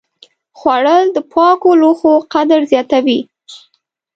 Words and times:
خوړل 0.59 1.05
د 1.13 1.17
پاکو 1.31 1.71
لوښو 1.81 2.13
قدر 2.33 2.61
زیاتوي 2.71 3.19